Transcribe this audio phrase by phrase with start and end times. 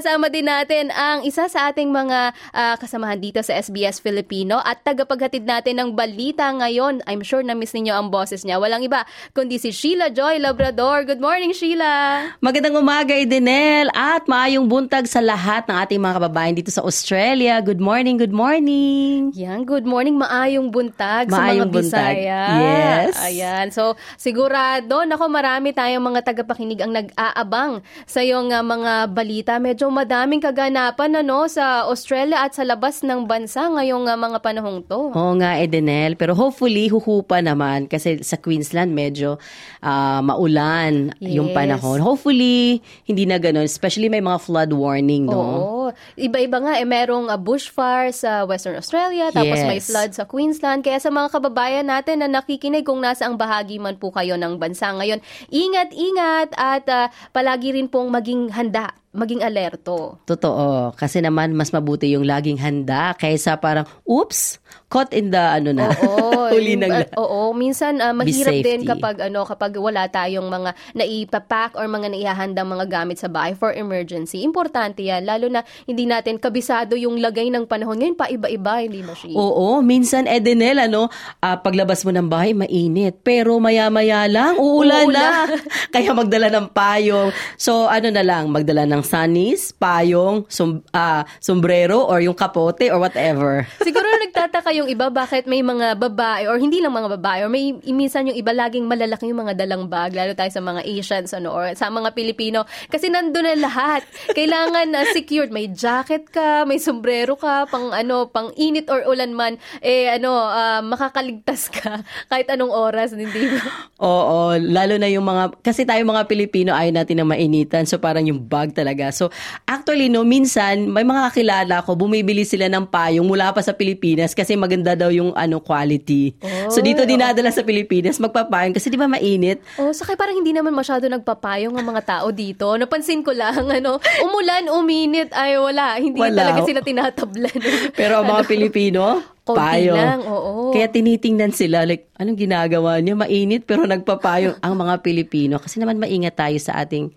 [0.00, 4.80] Kasama din natin ang isa sa ating mga ah, kasamahan dito sa SBS Filipino at
[4.80, 7.04] tagapaghatid natin ng balita ngayon.
[7.04, 8.56] I'm sure na-miss ninyo ang boses niya.
[8.56, 9.04] Walang iba
[9.36, 11.04] kundi si Sheila Joy Labrador.
[11.04, 12.24] Good morning, Sheila!
[12.40, 17.60] Magandang umaga, Edenel, at maayong buntag sa lahat ng ating mga kababayan dito sa Australia.
[17.60, 19.36] Good morning, good morning.
[19.36, 20.16] Yan, good morning.
[20.16, 22.16] Maayong buntag Maayong sa mga buntag.
[22.16, 22.40] Bisaya.
[22.56, 23.20] Yes.
[23.20, 23.66] Ayan.
[23.68, 29.60] So, sigurado, nako marami tayong mga tagapakinig ang nag-aabang sa iyong ah, mga balita.
[29.60, 34.80] Medyo madaming kaganapan ano, sa Australia at sa labas ng bansa ngayong ah, mga panahong
[34.82, 35.10] to.
[35.10, 36.14] Oo nga, Edenel.
[36.14, 39.36] Pero hopefully, huhupa naman kasi sa Queensland medyo
[39.80, 41.56] ah, maulan yung Yes.
[41.56, 41.98] panahon.
[41.98, 43.64] Hopefully, hindi na ganun.
[43.64, 45.36] Especially may mga flood warning, no?
[45.36, 45.79] Oo.
[46.14, 49.68] Iba-iba nga, eh, merong uh, bushfire sa Western Australia, tapos Yes.
[49.68, 50.80] may flood sa Queensland.
[50.82, 54.56] Kaya sa mga kababayan natin na nakikinig kung nasa ang bahagi man po kayo ng
[54.56, 55.18] bansa ngayon,
[55.48, 60.18] ingat-ingat at uh, palagi rin pong maging handa, maging alerto.
[60.26, 60.94] Totoo.
[60.94, 65.90] Kasi naman, mas mabuti yung laging handa kaysa parang, oops, caught in the, ano na,
[65.94, 66.50] Oo.
[66.54, 71.78] huli ng uh, oo, minsan uh, mahirap din kapag ano kapag wala tayong mga naipapack
[71.78, 74.42] or mga naihahandang mga gamit sa bahay for emergency.
[74.42, 79.04] Importante 'yan lalo na hindi natin kabisado yung lagay ng panahon ngayon pa iba-iba, hindi
[79.04, 79.32] ba Shi?
[79.36, 81.12] Oo, minsan Edenel, ano,
[81.44, 83.20] ah, paglabas mo ng bahay, mainit.
[83.20, 85.46] Pero maya-maya lang, uulan na.
[85.94, 87.30] Kaya magdala ng payong.
[87.60, 92.98] So, ano na lang, magdala ng sunnies, payong, sum, ah, sombrero, or yung kapote, or
[92.98, 93.64] whatever.
[93.86, 97.72] Siguro nagtataka yung iba bakit may mga babae or hindi lang mga babae or may
[97.88, 101.50] minsan yung iba laging malalaki yung mga dalang bag lalo tayo sa mga Asians ano
[101.56, 104.04] or sa mga Pilipino kasi nandun na lahat.
[104.36, 109.32] Kailangan na secured may jacket ka, may sombrero ka, pang ano, pang init or ulan
[109.32, 113.62] man eh ano ah, makakaligtas ka kahit anong oras, hindi ba?
[114.00, 117.84] Oo, lalo na yung mga, kasi tayo mga Pilipino, ayaw natin na mainitan.
[117.84, 119.12] So, parang yung bag talaga.
[119.12, 119.28] So,
[119.68, 124.32] actually, no, minsan, may mga kakilala ko, bumibili sila ng payong mula pa sa Pilipinas
[124.32, 126.34] kasi maganda daw yung ano quality.
[126.72, 129.60] so, dito dinadala sa Pilipinas, magpapayong kasi di ba mainit?
[129.76, 132.72] Oh, sakay parang hindi naman masyado nagpapayong ang mga tao dito.
[132.76, 135.30] Napansin ko lang, ano, umulan, uminit,
[135.60, 135.96] wala.
[135.96, 136.36] Hindi Wala.
[136.36, 137.58] talaga sila tinatablan.
[138.00, 139.96] Pero ang mga Pilipino, Konti payong.
[139.98, 140.70] lang, oo.
[140.70, 143.16] Kaya tinitingnan sila, like, anong ginagawa niya?
[143.18, 145.58] Mainit, pero nagpapayong ang mga Pilipino.
[145.58, 147.10] Kasi naman maingat tayo sa ating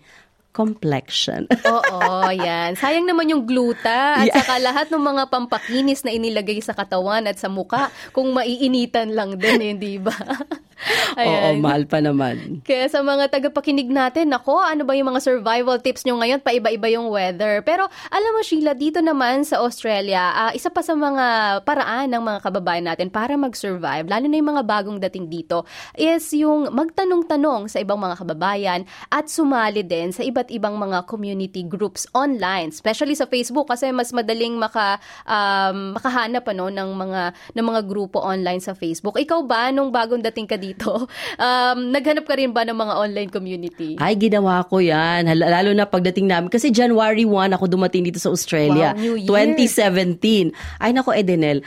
[0.54, 1.50] complexion.
[1.66, 2.78] Oo, yan.
[2.78, 4.40] Sayang naman yung gluta at Yeah.
[4.40, 9.34] saka lahat ng mga pampakinis na inilagay sa katawan at sa muka kung maiinitan lang
[9.36, 10.14] din, hindi ba?
[11.16, 12.60] Oo, mahal pa naman.
[12.62, 16.42] Kaya sa mga tagapakinig natin, nako, ano ba yung mga survival tips nyo ngayon?
[16.42, 17.62] Paiba-iba yung weather.
[17.62, 22.22] Pero alam mo, Sheila, dito naman sa Australia, ah, isa pa sa mga paraan ng
[22.22, 25.64] mga kababayan natin para mag-survive, lalo na yung mga bagong dating dito,
[25.96, 31.62] is yung magtanong-tanong sa ibang mga kababayan at sumali din sa iba't ibang mga community
[31.64, 37.22] groups online, especially sa Facebook kasi mas madaling maka, um, makahanap ano, ng mga
[37.54, 39.16] ng mga grupo online sa Facebook.
[39.16, 41.06] Ikaw ba, nung bagong dating ka dito,
[41.46, 43.96] um, naghanap ka rin ba ng mga online community?
[44.00, 45.28] Ay, ginawa ko yan.
[45.32, 46.48] Lalo na pagdating namin.
[46.50, 48.92] Kasi January 1 ako dumating dito sa Australia.
[48.92, 49.30] Wow, New Year.
[49.30, 50.52] 2017.
[50.82, 51.64] Ay, nako, Edenel.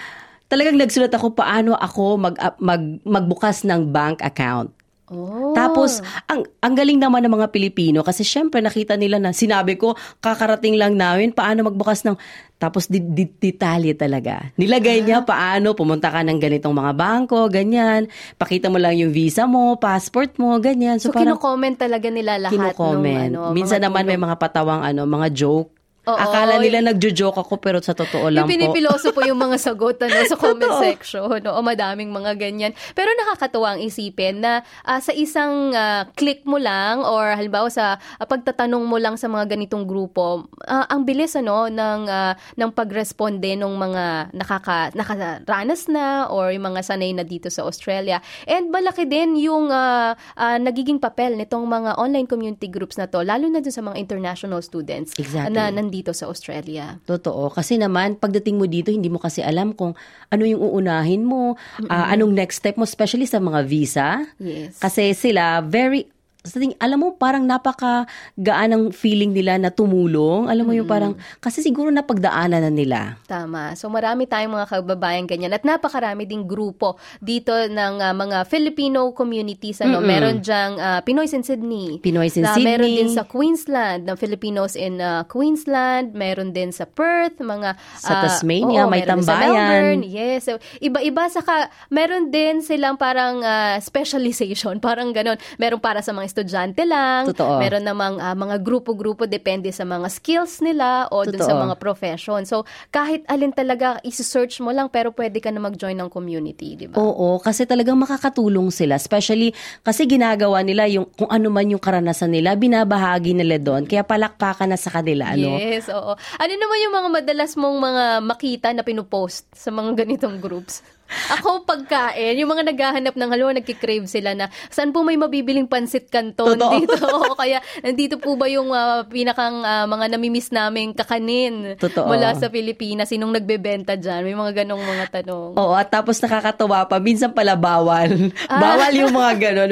[0.47, 4.76] Talagang nagsulat ako paano ako mag, mag, magbukas ng bank account.
[5.07, 5.55] Oh.
[5.55, 9.95] Tapos, ang, ang galing naman ng mga Pilipino kasi syempre nakita nila na sinabi ko,
[10.19, 12.19] kakarating lang namin, paano magbukas ng,
[12.59, 14.51] tapos di, di, detalye talaga.
[14.59, 19.47] Nilagay niya paano, pumunta ka ng ganitong mga bangko, ganyan, pakita mo lang yung visa
[19.47, 20.99] mo, passport mo, ganyan.
[20.99, 23.31] so, So, parang kino-comment talaga nila lahat kino-comment.
[23.31, 24.27] nung ano, Minsan naman may tulong.
[24.27, 25.76] mga patawang ano, mga joke.
[26.07, 26.15] Oo.
[26.15, 28.55] Akala nila nagjo-joke ako pero sa totoo lang Yung po.
[28.55, 30.83] pinipiloso po yung mga sagot ano, sa comment Totoo.
[30.87, 31.39] section.
[31.43, 31.59] No?
[31.59, 32.71] O madaming mga ganyan.
[32.95, 37.99] Pero nakakatuwa ang isipin na ah, sa isang ah, click mo lang or halimbawa sa
[37.99, 42.71] ah, pagtatanong mo lang sa mga ganitong grupo, ah, ang bilis ano ng ah, ng
[42.71, 48.23] pagresponde ng mga nakaka nakaranas na or yung mga sanay na dito sa Australia.
[48.47, 53.27] And malaki din yung ah, ah, nagiging papel nitong mga online community groups na to
[53.27, 55.51] lalo na dun sa mga international students Exactly.
[55.51, 56.99] na nandito sa Australia.
[57.05, 57.47] Totoo.
[57.53, 59.95] Kasi naman, pagdating mo dito, hindi mo kasi alam kung
[60.27, 61.55] ano yung uunahin mo,
[61.87, 64.25] ah, anong next step mo, especially sa mga visa.
[64.41, 64.81] Yes.
[64.81, 66.09] Kasi sila, very,
[66.47, 70.47] sa ting, alam mo, parang napaka-gaan ang feeling nila na tumulong.
[70.47, 72.99] Alam mo yung parang, kasi siguro napagdaanan na nila.
[73.27, 73.75] Tama.
[73.75, 79.11] So marami tayong mga kababayan ganyan at napakarami ding grupo dito ng ah, mga Filipino
[79.11, 79.99] communities ano.
[79.99, 81.99] Meron diyang ah, Pinoy's in Sydney.
[81.99, 82.97] Pinoy's in Na Meron Sydney.
[83.03, 88.21] din sa Queensland, ng Filipinos in ah, Queensland, meron din sa Perth, mga Sa ah,
[88.25, 89.51] Tasmania, oo, may Sa tambayan.
[89.51, 90.47] Melbourne, yes.
[90.47, 95.35] So, iba-iba saka meron din silang parang ah, specialization, parang ganon.
[95.57, 97.57] Meron para sa mga estudyante lang, Totoo.
[97.57, 102.45] meron namang ah, mga grupo-grupo depende sa mga skills nila o dun sa mga profession.
[102.45, 102.61] So,
[102.93, 107.01] kahit alin talaga, isi-search mo lang pero pwede ka na mag-join ng community, di ba?
[107.01, 109.01] Oo, kasi talagang makakatulong sila.
[109.01, 109.49] Especially,
[109.81, 113.89] kasi ginagawa nila yung, kung ano man yung karanasan nila, binabahagi nila doon.
[113.89, 115.57] Kaya palakpakan na sa kanila, ano?
[115.57, 116.13] Yes, oo.
[116.13, 120.85] Ano naman yung mga madalas mong mga makita na pinupost sa mga ganitong groups?
[121.07, 126.11] Ako, pagkain, yung mga naghahanap ng halo, nagkikrave sila na, saan po may mabibiling pansit
[126.11, 126.73] canton Totoo.
[126.75, 126.95] dito?
[127.27, 132.07] O kaya, nandito po ba yung ah, pinakang ah, mga namimiss naming kakanin Totoo.
[132.07, 133.09] mula sa Pilipinas?
[133.09, 134.23] Sinong nagbebenta dyan?
[134.23, 135.57] May mga ganong mga tanong.
[135.57, 138.31] Oo, at tapos nakakatawa pa, minsan pala bawal.
[138.47, 138.59] Ah.
[138.61, 139.71] bawal yung mga ganon.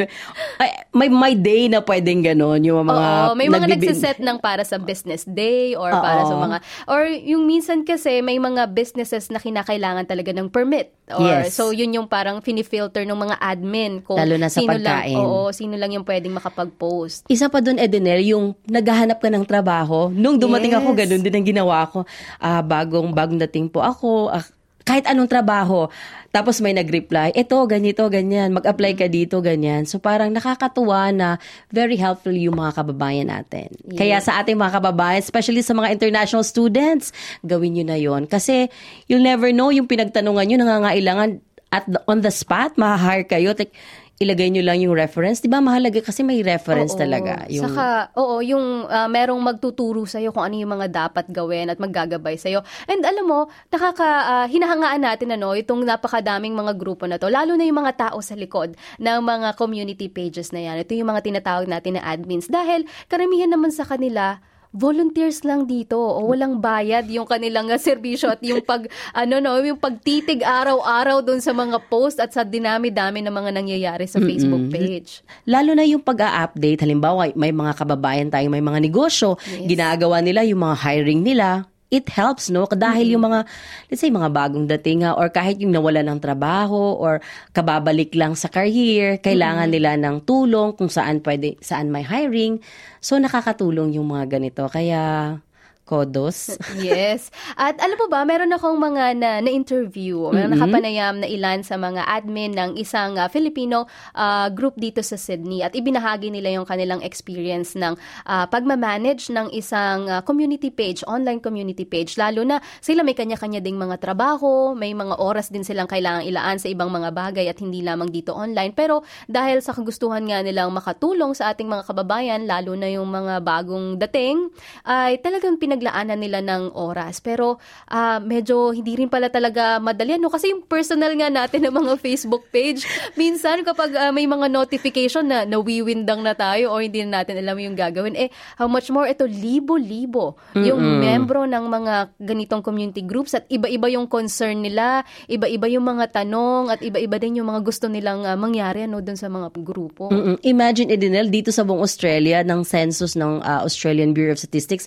[0.60, 3.32] Ay, may, may day na pwedeng ganon, yung mga...
[3.32, 6.30] Oo, may mga nagbibi- nagsiset ng para sa business day or para Oo.
[6.32, 6.58] sa mga
[6.90, 11.54] or yung minsan kasi may mga businesses na kinakailangan talaga ng permit or Yes.
[11.54, 15.14] so yun yung parang finifilter ng mga admin kung Lalo na sa sino pagkain.
[15.14, 17.26] lang oo, sino lang yung pwedeng makapag-post.
[17.28, 20.10] Isa pa doon, Edenel, yung naghahanap ka ng trabaho.
[20.10, 21.00] Nung dumating ako, Yes.
[21.02, 22.00] ganun din ang ginawa ko.
[22.38, 24.34] Ah, bagong, bagong dating po ako.
[24.34, 24.42] Ah,
[24.86, 25.90] kahit anong trabaho.
[26.30, 28.54] Tapos may nag-reply, eto, ganito, ganyan.
[28.54, 29.90] Mag-apply ka dito, ganyan.
[29.90, 31.28] So parang nakakatuwa na
[31.74, 33.74] very helpful yung mga kababayan natin.
[33.98, 38.70] Kaya sa ating mga kababayan, especially sa mga international students, gawin nyo na yon Kasi
[39.10, 41.42] you'll never know yung pinagtanungan nyo, nangangailangan
[41.74, 43.52] at the- on the spot, ma-hire kayo.
[43.58, 43.74] Like,
[44.16, 45.44] ilagay nyo lang yung reference.
[45.44, 47.02] Di ba mahalaga kasi may reference Oo.
[47.04, 47.44] talaga.
[47.52, 51.80] Yung, Saka, oo, yung ah, merong magtuturo sa'yo kung ano yung mga dapat gawin at
[51.80, 52.64] maggagabay sa'yo.
[52.88, 57.60] And alam mo, nakaka, ah, hinahangaan natin ano, itong napakadaming mga grupo na to, lalo
[57.60, 60.80] na yung mga tao sa likod ng mga community pages na yan.
[60.80, 62.48] Ito yung mga tinatawag natin na admins.
[62.48, 64.40] Dahil karamihan naman sa kanila,
[64.76, 68.92] volunteers lang dito o walang bayad yung kanilang ah, serbisyo at yung pag
[69.22, 74.04] ano no yung pagtitig araw-araw doon sa mga post at sa dinami-dami ng mga nangyayari
[74.04, 75.24] sa Facebook page.
[75.48, 80.60] lalo na yung pag-a-update, halimbawa may mga kababayan tayo, may mga negosyo, ginagawa nila yung
[80.60, 81.64] mga hiring nila,
[81.94, 82.66] it helps, no?
[82.66, 83.46] Dahil yung mga,
[83.88, 87.22] let's say, mga bagong dating ha, or kahit yung nawala ng trabaho, or
[87.54, 92.58] kababalik lang sa career, kailangan nila ng tulong kung saan pwede, saan may hiring.
[93.00, 94.66] So, nakakatulong yung mga ganito.
[94.66, 95.38] Kaya,
[95.86, 96.58] kodos.
[96.76, 97.32] Yes.
[97.56, 102.06] At alam mo ba, meron akong mga na, na-interview, mm nakapanayam na ilan sa mga
[102.06, 107.02] admin ng isang ah, Filipino ah, group dito sa Sydney at ibinahagi nila yung kanilang
[107.02, 107.98] experience ng
[108.28, 112.18] ah, pagmamanage ng isang ah, community page, online community page.
[112.18, 116.58] Lalo na sila may kanya-kanya ding mga trabaho, may mga oras din silang kailangang ilaan
[116.58, 118.74] sa ibang mga bagay at hindi lamang dito online.
[118.74, 123.42] Pero dahil sa kagustuhan nga nilang makatulong sa ating mga kababayan, lalo na yung mga
[123.42, 124.50] bagong dating,
[124.86, 127.20] ay talagang pinaglaanan nila ng oras.
[127.20, 127.60] Pero
[127.92, 130.16] ah, medyo hindi rin pala talaga madali.
[130.16, 130.32] No?
[130.32, 132.88] Kasi yung personal nga natin ng mga Facebook page,
[133.20, 137.60] minsan kapag ah, may mga notification na nawiwindang na tayo o hindi na natin alam
[137.60, 143.36] yung gagawin, eh how much more ito, libo-libo yung membro ng mga ganitong community groups
[143.36, 147.92] at iba-iba yung concern nila, iba-iba yung mga tanong at iba-iba din yung mga gusto
[147.92, 150.08] nilang ah, mangyari ano, dun sa mga grupo.
[150.14, 150.40] Mm-mm.
[150.46, 154.86] Imagine, Edinel, dito sa buong Australia, ng census ng uh, Australian Bureau of Statistics,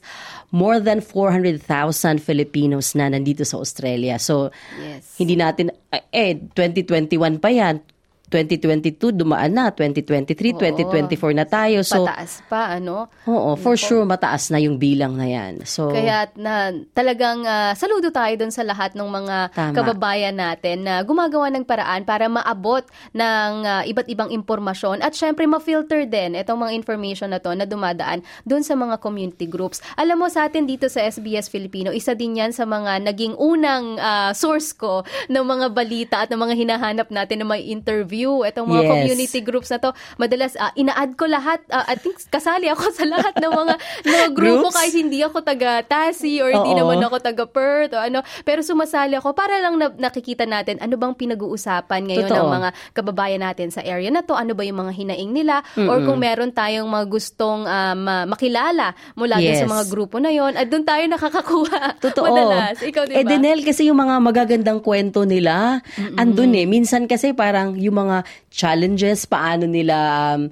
[0.54, 4.18] more than 400,000 Filipinos na nandito sa Australia.
[4.18, 5.18] So, Yes.
[5.18, 5.70] hindi natin,
[6.10, 7.82] eh, 2021 pa yan.
[8.28, 11.80] 2022 dumaan na, 2023, 2024 na tayo.
[11.80, 13.08] So, Pataas pa, ano?
[13.24, 15.64] oo, for sure mataas na yung bilang na yan.
[15.64, 19.74] So, Kaya na talagang ah, saludo tayo dun sa lahat ng mga Tama.
[19.74, 22.84] kababayan natin na gumagawa ng paraan para maabot
[23.16, 27.64] ng ah, iba't ibang impormasyon at syempre ma-filter din itong mga information na to na
[27.64, 29.80] dumadaan dun sa mga community groups.
[29.96, 33.96] Alam mo sa atin dito sa SBS Filipino, isa din yan sa mga naging unang
[33.96, 35.00] ah, source ko
[35.32, 38.17] ng mga balita at ng mga hinahanap natin na may interview.
[38.20, 38.90] Itong mga Yes.
[38.90, 41.60] community groups na to, madalas ah, ina-add ko lahat.
[41.68, 44.76] ah, I think kasali ako sa lahat ng mga, mga grupo Groups?
[44.76, 48.18] kahit hindi ako taga Tasi or hindi naman ako taga Perth o ano.
[48.42, 52.38] Pero sumasali ako para lang na, nakikita natin ano bang pinag-uusapan ngayon Totoo.
[52.40, 54.32] ng mga kababayan natin sa area na to.
[54.32, 57.62] Ano ba yung mga hinaing nila or kung meron tayong mga gustong
[57.94, 59.70] ma- makilala mula dun sa Yes.
[59.70, 61.82] mga grupo na yon at doon tayo nakakakuha.
[62.04, 62.24] Totoo.
[62.24, 62.76] Madalas.
[62.80, 63.18] Ikaw, di ba?
[63.18, 65.80] Eh, Denel, kasi yung mga magagandang kwento nila,
[66.14, 66.64] andun eh.
[66.64, 68.07] Minsan kasi parang yung mga
[68.48, 69.96] challenges, paano nila
[70.34, 70.42] um,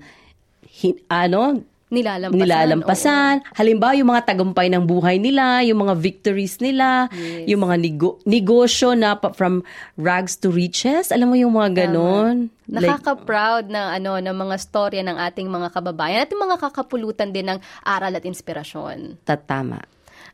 [0.65, 2.35] hi- ano, Nilalampasan.
[2.35, 3.35] nilalampasan.
[3.55, 7.47] Halimbawa, yung mga tagumpay ng buhay nila, yung mga victories nila, Yes.
[7.47, 9.63] yung mga nego- negosyo na pa- from
[9.95, 11.15] rags to riches.
[11.15, 12.51] Alam mo yung mga ganon?
[12.67, 17.31] Like, Nakaka-proud ng ano ng mga storya ng ating mga kababayan at yung mga kakapulutan
[17.31, 19.23] din ng aral at inspirasyon.
[19.23, 19.79] tatama.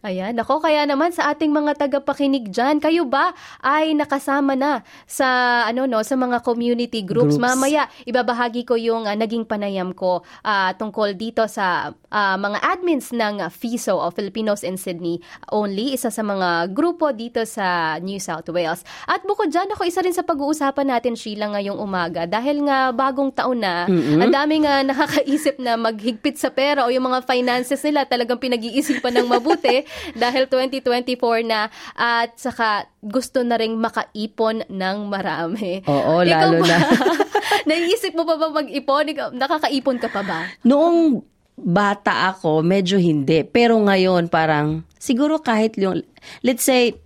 [0.00, 5.62] Ayan, ako kaya naman sa ating mga tagapakinig diyan, kayo ba ay nakasama na sa
[5.68, 7.36] ano no, sa mga community groups?
[7.36, 7.44] Groups.
[7.44, 13.12] Mamaya ibabahagi ko yung ah, naging panayam ko ah, tungkol dito sa ah, mga admins
[13.12, 15.20] ng FISO o Filipinos in Sydney
[15.52, 18.86] only, isa sa mga grupo dito sa New South Wales.
[19.04, 23.34] At bukod diyan, ako isa rin sa pag-uusapan natin Sheila ngayong umaga dahil nga bagong
[23.34, 28.06] taon na, ang dami nga nakakaisip na maghigpit sa pera o yung mga finances nila
[28.06, 29.81] talagang pinag-iisipan ng mabuti
[30.22, 35.82] dahil 2024 na at saka gusto na ring makaipon ng marami.
[35.84, 36.68] Oo, Ikaw lalo ba?
[36.68, 36.78] na.
[37.68, 39.34] Naiisip mo pa ba mag-ipon?
[39.34, 40.40] Nakakaipon ka pa ba?
[40.62, 41.22] Noong
[41.54, 43.44] bata ako, medyo hindi.
[43.44, 46.00] Pero ngayon, parang, siguro kahit yung,
[46.40, 46.96] let's say,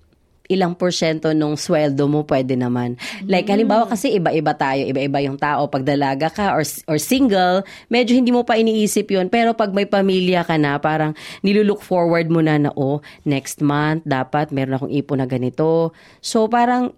[0.46, 2.98] ilang porsyento nung sweldo mo pwede naman.
[3.26, 8.14] Like halimbawa kasi iba-iba tayo, iba-iba yung tao pag dalaga ka or or single, medyo
[8.14, 9.26] hindi mo pa iniisip 'yun.
[9.30, 11.12] Pero pag may pamilya ka na, parang
[11.42, 15.90] nilulook forward mo na na oh, next month dapat meron akong ipon na ganito.
[16.22, 16.94] So parang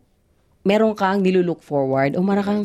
[0.67, 2.62] meron kang nilulook forward o marang kang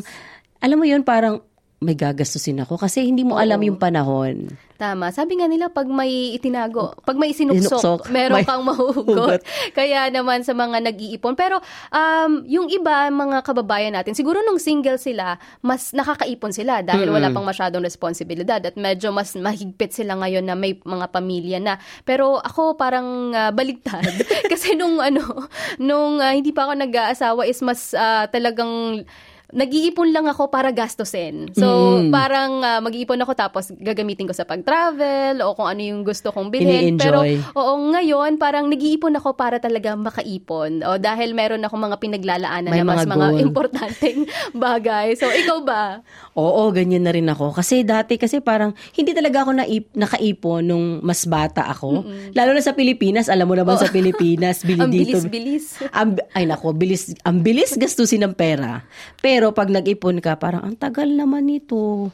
[0.60, 1.40] alam mo 'yun parang
[1.84, 4.48] may gagastusin ako kasi hindi mo alam yung panahon.
[4.74, 5.14] Tama.
[5.14, 9.38] Sabi nga nila, pag may itinago, pag may isinuksok, Sinuksok, meron may kang mahuhugot.
[9.38, 9.40] hugot.
[9.70, 11.38] Kaya naman sa mga nag-iipon.
[11.38, 11.62] Pero
[11.94, 17.30] um, yung iba, mga kababayan natin, siguro nung single sila, mas nakakaipon sila dahil wala
[17.30, 21.74] pang masyadong responsibilidad at medyo mas mahigpit sila ngayon na may mga pamilya na.
[22.02, 24.02] Pero ako parang ah, baligtad.
[24.50, 25.46] Kasi nung ano,
[25.78, 29.06] nung ah, hindi pa ako nag-aasawa is mas ah, talagang
[29.52, 31.52] nag-iipon lang ako para gastusin.
[31.52, 32.08] So, Mm.
[32.08, 36.48] parang ah, mag-iipon ako tapos gagamitin ko sa pag-travel o kung ano yung gusto kong
[36.48, 36.96] bilhin.
[36.96, 37.20] Pero,
[37.52, 40.80] oo, ngayon, parang nag-iipon ako para talaga makaipon.
[40.80, 44.18] O dahil meron ako mga pinaglalaanan May na mas mga mga importanteng
[44.56, 45.12] bagay.
[45.14, 46.00] So, ikaw ba?
[46.32, 47.52] Oo, ganyan na rin ako.
[47.52, 52.06] Kasi dati kasi parang hindi talaga ako naip, nakaipon nung mas bata ako.
[52.32, 55.64] Lalo na sa Pilipinas, alam mo naman sa Pilipinas, bili Ang bilis-bilis.
[55.90, 58.82] Ang, ay nako, bilis, ang bilis gastusin ng pera.
[59.18, 62.12] Pero pag nag-ipon ka, parang ang tagal naman nito.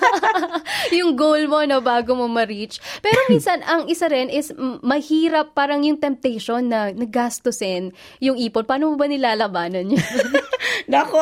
[0.96, 2.80] yung goal mo na bago mo ma-reach.
[3.04, 7.92] Pero minsan, ang isa rin is mahirap parang yung temptation na nagastusin
[8.22, 8.64] yung ipon.
[8.64, 10.00] Paano mo ba nilalabanan yun?
[10.92, 11.20] Nako,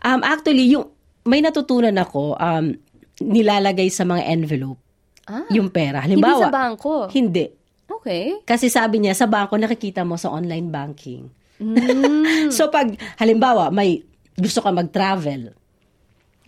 [0.00, 0.88] um, actually, yung,
[1.28, 2.72] may natutunan ako, um,
[3.20, 4.80] nilalagay sa mga envelope
[5.28, 6.02] ah, yung pera.
[6.02, 6.94] hindi Halimbawa, sa bangko.
[7.10, 7.46] Hindi.
[7.84, 8.40] Okay.
[8.44, 11.28] Kasi sabi niya, sa bangko nakikita mo sa online banking.
[11.60, 12.50] Mm.
[12.54, 14.04] So pag, halimbawa, may
[14.34, 15.54] gusto ka mag-travel,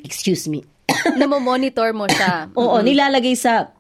[0.03, 0.67] excuse me,
[1.21, 2.49] Namo-monitor mo siya.
[2.59, 3.75] Oo, nilalagay sa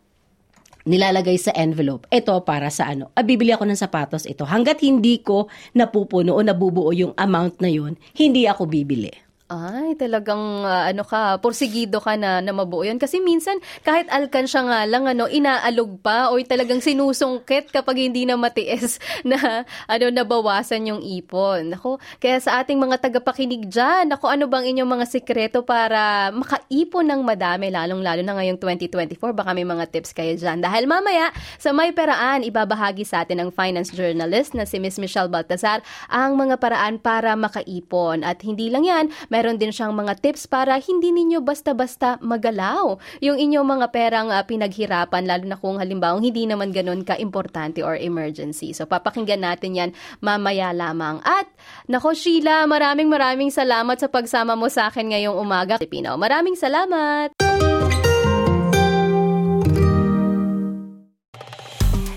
[0.86, 2.06] nilalagay sa envelope.
[2.14, 3.10] Ito para sa ano?
[3.18, 4.46] Ah, bibili ako ng sapatos ito.
[4.46, 9.10] Hanggat hindi ko napupuno o nabubuo yung amount na yun, hindi ako bibili.
[9.46, 12.98] Ay, talagang ah, ano ka, porsigido ka na, na mabuo yun.
[12.98, 18.34] Kasi minsan, kahit alkansya nga lang, ano, inaalog pa o talagang sinusungkit kapag hindi na
[18.34, 21.78] matiis na ano, nabawasan yung ipon.
[21.78, 27.06] Ako, kaya sa ating mga tagapakinig dyan, ako, ano bang inyong mga sikreto para makaipon
[27.06, 29.30] ng madami, lalong-lalo na ngayong 2024?
[29.30, 30.58] Baka may mga tips kayo dyan.
[30.58, 31.30] Dahil mamaya,
[31.62, 36.34] sa May Paraan, ibabahagi sa atin ng finance journalist na si Miss Michelle Baltazar ang
[36.34, 38.26] mga paraan para makaipon.
[38.26, 43.36] At hindi lang yan, meron din siyang mga tips para hindi ninyo basta-basta magalaw yung
[43.36, 48.72] inyong mga perang ah, pinaghirapan, lalo na kung halimbawa hindi naman ganun ka-importante or emergency.
[48.72, 49.90] So papakinggan natin yan
[50.24, 51.20] mamaya lamang.
[51.20, 51.52] At
[51.84, 55.76] nako Sheila, maraming maraming salamat sa pagsama mo sa akin ngayong umaga.
[55.76, 56.16] Pilipino.
[56.16, 57.36] Maraming salamat!